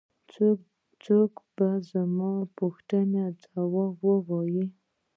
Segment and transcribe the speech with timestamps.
[1.03, 4.65] څوک به زما د پوښتنې ځواب ووايي.